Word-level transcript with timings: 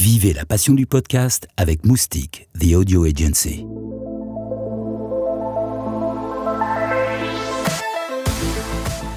Vivez 0.00 0.32
la 0.32 0.46
passion 0.46 0.72
du 0.72 0.86
podcast 0.86 1.46
avec 1.58 1.84
Moustique, 1.84 2.48
The 2.58 2.72
Audio 2.72 3.04
Agency. 3.04 3.66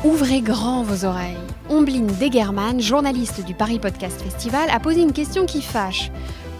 Ouvrez 0.03 0.41
grand 0.41 0.83
vos 0.83 1.05
oreilles. 1.05 1.37
Ombline 1.69 2.07
Degerman, 2.19 2.81
journaliste 2.81 3.45
du 3.45 3.53
Paris 3.53 3.79
Podcast 3.79 4.21
Festival, 4.21 4.69
a 4.69 4.81
posé 4.81 4.99
une 4.99 5.13
question 5.13 5.45
qui 5.45 5.61
fâche. 5.61 6.11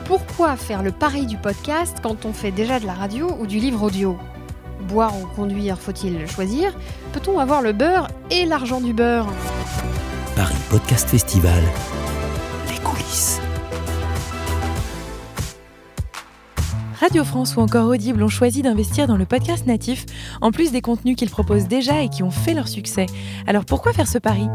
Pourquoi 0.06 0.56
faire 0.56 0.84
le 0.84 0.94
pari 0.94 1.26
du 1.26 1.36
podcast 1.36 1.98
quand 2.02 2.26
on 2.26 2.32
fait 2.32 2.52
déjà 2.52 2.80
de 2.80 2.86
la 2.86 2.94
radio 2.94 3.36
ou 3.42 3.46
du 3.46 3.60
livre 3.60 3.84
audio? 3.84 4.18
Boire 4.88 5.20
ou 5.20 5.26
conduire, 5.36 5.78
faut-il 5.78 6.18
le 6.18 6.28
choisir? 6.28 6.74
Peut-on 7.12 7.40
avoir 7.40 7.62
le 7.62 7.74
beurre 7.74 8.08
et 8.32 8.46
l'argent 8.46 8.80
du 8.80 8.94
beurre? 8.94 9.28
Paris 10.38 10.56
Podcast 10.70 11.10
Festival, 11.10 11.62
les 12.70 12.78
coulisses. 12.78 13.42
Radio 17.04 17.26
France 17.26 17.58
ou 17.58 17.60
encore 17.60 17.90
Audible 17.90 18.24
ont 18.24 18.30
choisi 18.30 18.62
d'investir 18.62 19.08
dans 19.08 19.18
le 19.18 19.26
podcast 19.26 19.68
natif, 19.68 20.06
en 20.40 20.52
plus 20.52 20.72
des 20.72 20.80
contenus 20.80 21.18
qu'ils 21.18 21.30
proposent 21.30 21.68
déjà 21.68 22.02
et 22.02 22.08
qui 22.08 22.24
ont 22.24 22.32
fait 22.32 22.54
leur 22.54 22.70
succès. 22.70 23.08
Alors 23.46 23.66
pourquoi 23.66 23.92
faire 23.92 24.08
ce 24.08 24.20
pari? 24.20 24.48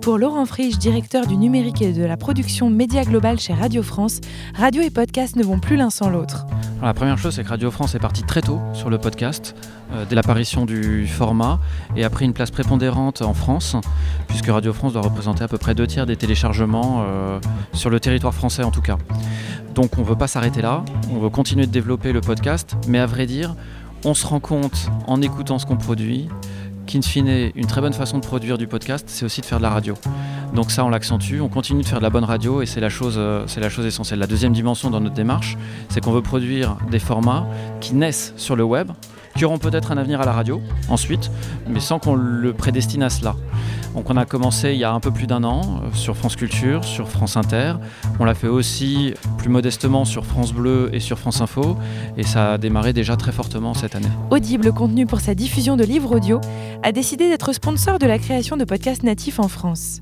Pour 0.00 0.18
Laurent 0.18 0.46
Frisch, 0.46 0.78
directeur 0.78 1.26
du 1.26 1.36
numérique 1.36 1.82
et 1.82 1.92
de 1.92 2.04
la 2.04 2.16
production 2.16 2.70
média 2.70 3.02
globale 3.02 3.40
chez 3.40 3.54
Radio 3.54 3.82
France, 3.82 4.20
radio 4.54 4.82
et 4.82 4.90
podcast 4.90 5.34
ne 5.34 5.42
vont 5.42 5.58
plus 5.58 5.76
l'un 5.76 5.90
sans 5.90 6.08
l'autre. 6.08 6.46
La 6.80 6.94
première 6.94 7.18
chose, 7.18 7.34
c'est 7.34 7.42
que 7.42 7.48
Radio 7.48 7.72
France 7.72 7.96
est 7.96 7.98
parti 7.98 8.22
très 8.22 8.40
tôt 8.40 8.60
sur 8.72 8.88
le 8.88 8.98
podcast, 8.98 9.56
euh, 9.92 10.04
dès 10.08 10.14
l'apparition 10.14 10.64
du 10.64 11.08
format, 11.08 11.58
et 11.96 12.04
a 12.04 12.10
pris 12.10 12.24
une 12.24 12.34
place 12.34 12.52
prépondérante 12.52 13.20
en 13.20 13.34
France, 13.34 13.74
puisque 14.28 14.46
Radio 14.46 14.72
France 14.72 14.92
doit 14.92 15.02
représenter 15.02 15.42
à 15.42 15.48
peu 15.48 15.58
près 15.58 15.74
deux 15.74 15.88
tiers 15.88 16.06
des 16.06 16.16
téléchargements 16.16 17.04
euh, 17.04 17.40
sur 17.72 17.90
le 17.90 17.98
territoire 17.98 18.32
français 18.32 18.62
en 18.62 18.70
tout 18.70 18.80
cas. 18.80 18.96
Donc 19.78 19.96
on 19.96 20.00
ne 20.00 20.06
veut 20.06 20.16
pas 20.16 20.26
s'arrêter 20.26 20.60
là, 20.60 20.84
on 21.14 21.20
veut 21.20 21.28
continuer 21.28 21.64
de 21.64 21.70
développer 21.70 22.10
le 22.10 22.20
podcast, 22.20 22.74
mais 22.88 22.98
à 22.98 23.06
vrai 23.06 23.26
dire, 23.26 23.54
on 24.04 24.12
se 24.12 24.26
rend 24.26 24.40
compte 24.40 24.90
en 25.06 25.22
écoutant 25.22 25.60
ce 25.60 25.66
qu'on 25.66 25.76
produit 25.76 26.28
qu'in 26.86 27.00
fine, 27.00 27.52
une 27.54 27.66
très 27.66 27.80
bonne 27.80 27.92
façon 27.92 28.18
de 28.18 28.26
produire 28.26 28.58
du 28.58 28.66
podcast, 28.66 29.04
c'est 29.08 29.24
aussi 29.24 29.40
de 29.40 29.46
faire 29.46 29.58
de 29.58 29.62
la 29.62 29.70
radio. 29.70 29.94
Donc 30.52 30.72
ça, 30.72 30.84
on 30.84 30.88
l'accentue, 30.88 31.40
on 31.40 31.48
continue 31.48 31.82
de 31.82 31.86
faire 31.86 31.98
de 31.98 32.02
la 32.02 32.10
bonne 32.10 32.24
radio 32.24 32.60
et 32.60 32.66
c'est 32.66 32.80
la, 32.80 32.88
chose, 32.88 33.14
euh, 33.18 33.44
c'est 33.46 33.60
la 33.60 33.68
chose 33.68 33.86
essentielle. 33.86 34.18
La 34.18 34.26
deuxième 34.26 34.52
dimension 34.52 34.90
dans 34.90 34.98
notre 34.98 35.14
démarche, 35.14 35.56
c'est 35.90 36.02
qu'on 36.02 36.10
veut 36.10 36.22
produire 36.22 36.76
des 36.90 36.98
formats 36.98 37.46
qui 37.80 37.94
naissent 37.94 38.34
sur 38.36 38.56
le 38.56 38.64
web, 38.64 38.90
qui 39.38 39.44
auront 39.44 39.58
peut-être 39.58 39.92
un 39.92 39.98
avenir 39.98 40.20
à 40.20 40.24
la 40.24 40.32
radio 40.32 40.60
ensuite, 40.88 41.30
mais 41.68 41.78
sans 41.78 42.00
qu'on 42.00 42.16
le 42.16 42.52
prédestine 42.52 43.04
à 43.04 43.08
cela. 43.08 43.36
Donc 43.94 44.10
on 44.10 44.16
a 44.16 44.24
commencé 44.24 44.72
il 44.72 44.78
y 44.78 44.84
a 44.84 44.90
un 44.92 44.98
peu 44.98 45.12
plus 45.12 45.28
d'un 45.28 45.44
an 45.44 45.60
euh, 45.62 45.88
sur 45.92 46.16
France 46.16 46.34
Culture, 46.34 46.82
sur 46.82 47.08
France 47.08 47.36
Inter. 47.36 47.74
On 48.18 48.24
l'a 48.24 48.34
fait 48.34 48.48
aussi 48.48 49.14
plus 49.36 49.48
modestement 49.48 50.04
sur 50.04 50.26
France 50.26 50.52
Bleu 50.52 50.90
et 50.92 50.98
sur 50.98 51.20
France 51.20 51.40
Info. 51.40 51.76
Et 52.16 52.24
ça 52.24 52.54
a 52.54 52.58
démarré 52.58 52.92
déjà 52.92 53.16
très 53.16 53.30
fortement 53.30 53.74
cette 53.74 53.94
année. 53.94 54.08
Audible, 54.30 54.72
contenu 54.72 55.06
pour 55.06 55.20
sa 55.20 55.36
diffusion 55.36 55.76
de 55.76 55.84
livres 55.84 56.16
audio, 56.16 56.40
a 56.82 56.90
décidé 56.90 57.28
d'être 57.28 57.52
sponsor 57.52 58.00
de 58.00 58.06
la 58.06 58.18
création 58.18 58.56
de 58.56 58.64
podcasts 58.64 59.04
natifs 59.04 59.38
en 59.38 59.46
France. 59.46 60.00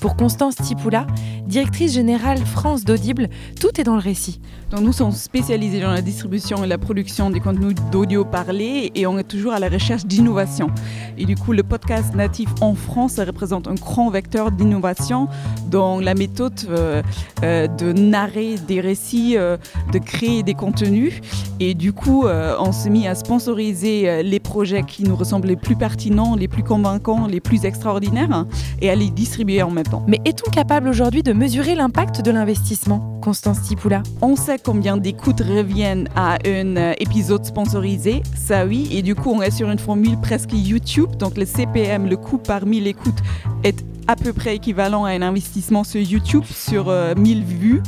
Pour 0.00 0.16
Constance 0.16 0.56
Tipoula, 0.56 1.06
directrice 1.46 1.92
générale 1.92 2.38
France 2.38 2.84
d'Audible, 2.84 3.28
tout 3.60 3.80
est 3.80 3.84
dans 3.84 3.94
le 3.94 4.00
récit. 4.00 4.40
Donc 4.70 4.80
nous 4.80 4.92
sommes 4.92 5.12
spécialisés 5.12 5.80
dans 5.80 5.90
la 5.90 6.02
distribution 6.02 6.64
et 6.64 6.66
la 6.66 6.78
production 6.78 7.30
des 7.30 7.40
contenus 7.40 7.74
d'audio 7.90 8.24
parlé 8.24 8.90
et 8.94 9.06
on 9.06 9.18
est 9.18 9.28
toujours 9.28 9.52
à 9.52 9.58
la 9.58 9.68
recherche 9.68 10.06
d'innovation. 10.06 10.70
Et 11.18 11.26
du 11.26 11.36
coup, 11.36 11.52
le 11.52 11.62
podcast 11.62 12.14
natif 12.14 12.48
en 12.60 12.74
France 12.74 13.12
ça 13.12 13.24
représente 13.24 13.68
un 13.68 13.74
grand 13.74 14.10
vecteur 14.10 14.50
d'innovation 14.50 15.28
dans 15.70 16.00
la 16.00 16.14
méthode 16.14 16.52
euh, 16.68 17.02
euh, 17.42 17.66
de 17.66 17.92
narrer 17.92 18.56
des 18.66 18.80
récits, 18.80 19.36
euh, 19.36 19.56
de 19.92 19.98
créer 19.98 20.42
des 20.42 20.54
contenus. 20.54 21.20
Et 21.60 21.74
du 21.74 21.92
coup, 21.92 22.24
on 22.26 22.72
s'est 22.72 22.90
mis 22.90 23.06
à 23.06 23.14
sponsoriser 23.14 24.22
les 24.22 24.40
projets 24.40 24.82
qui 24.82 25.04
nous 25.04 25.14
ressemblent 25.14 25.46
les 25.46 25.56
plus 25.56 25.76
pertinents, 25.76 26.34
les 26.34 26.48
plus 26.48 26.64
convaincants, 26.64 27.26
les 27.28 27.40
plus 27.40 27.64
extraordinaires 27.64 28.46
et 28.80 28.90
à 28.90 28.96
les 28.96 29.10
distribuer 29.10 29.62
en 29.62 29.70
même 29.70 29.84
temps. 29.84 30.04
Mais 30.08 30.20
est-on 30.24 30.50
capable 30.50 30.88
aujourd'hui 30.88 31.22
de 31.22 31.31
mesurer 31.32 31.74
l'impact 31.74 32.22
de 32.22 32.30
l'investissement. 32.30 33.18
Constance 33.22 33.62
Tipoula. 33.62 34.02
On 34.20 34.36
sait 34.36 34.58
combien 34.62 34.96
d'écoutes 34.96 35.40
reviennent 35.40 36.08
à 36.16 36.38
un 36.44 36.76
euh, 36.76 36.94
épisode 36.98 37.44
sponsorisé, 37.44 38.22
ça 38.34 38.66
oui, 38.66 38.88
et 38.90 39.02
du 39.02 39.14
coup 39.14 39.30
on 39.30 39.42
est 39.42 39.50
sur 39.50 39.70
une 39.70 39.78
formule 39.78 40.18
presque 40.20 40.52
YouTube, 40.52 41.16
donc 41.16 41.36
le 41.36 41.44
CPM, 41.44 42.08
le 42.08 42.16
coût 42.16 42.38
par 42.38 42.66
1000 42.66 42.86
écoutes, 42.86 43.18
est 43.62 43.84
à 44.08 44.16
peu 44.16 44.32
près 44.32 44.56
équivalent 44.56 45.04
à 45.04 45.10
un 45.10 45.22
investissement 45.22 45.84
sur 45.84 46.00
YouTube 46.00 46.44
sur 46.44 46.88
euh, 46.88 47.14
1000 47.14 47.44
vues. 47.44 47.82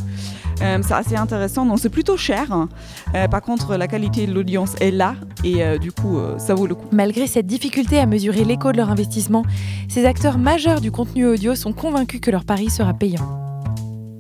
Euh, 0.63 0.79
c'est 0.87 0.95
assez 0.95 1.17
intéressant, 1.17 1.67
donc 1.67 1.79
c'est 1.81 1.89
plutôt 1.89 2.17
cher. 2.17 2.53
hein. 2.53 2.69
Euh, 3.15 3.29
par 3.29 3.43
contre, 3.43 3.77
la 3.77 3.89
qualité 3.89 4.27
de 4.27 4.33
l'audience 4.33 4.75
est 4.81 4.91
là 4.91 5.15
et 5.43 5.63
euh, 5.63 5.79
du 5.79 5.93
coup, 5.93 6.19
euh, 6.19 6.39
ça 6.39 6.55
vaut 6.55 6.67
le 6.67 6.75
coup. 6.75 6.87
Malgré 6.93 7.27
cette 7.27 7.47
difficulté 7.47 7.99
à 7.99 8.07
mesurer 8.07 8.45
l'écho 8.45 8.73
de 8.73 8.77
leur 8.77 8.91
investissement, 8.91 9.45
ces 9.89 10.05
acteurs 10.07 10.39
majeurs 10.39 10.81
du 10.81 10.91
contenu 10.91 11.27
audio 11.27 11.55
sont 11.55 11.73
convaincus 11.73 12.21
que 12.21 12.31
leur 12.31 12.45
pari 12.45 12.71
sera 12.71 12.95
payant. 12.95 13.41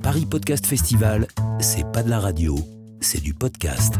Paris 0.02 0.26
Podcast 0.26 0.66
Festival, 0.66 1.26
c'est 1.60 1.90
pas 1.92 2.02
de 2.02 2.10
la 2.10 2.20
radio, 2.20 2.56
c'est 3.00 3.22
du 3.22 3.32
podcast. 3.32 3.94